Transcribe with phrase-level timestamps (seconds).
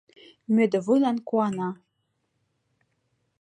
[0.53, 1.69] Мӧдывуйлан куана.